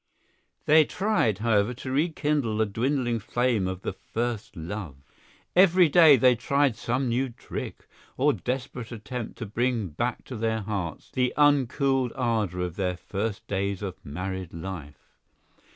[0.65, 4.95] They tried, however, to rekindle the dwindling flame of the first love.
[5.55, 10.61] Every day they tried some new trick or desperate attempt to bring back to their
[10.61, 15.13] hearts the uncooled ardor of their first days of married life.